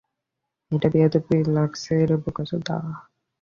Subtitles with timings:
[0.71, 2.77] এটা বেয়াদবি লাগছে রে, বোকাচোদা?